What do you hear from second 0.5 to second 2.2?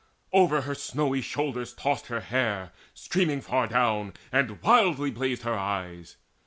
her snowy shoulders tossed